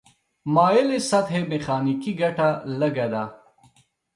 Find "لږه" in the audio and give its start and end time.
2.79-3.07